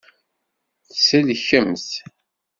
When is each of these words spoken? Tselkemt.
Tselkemt. 0.89 1.89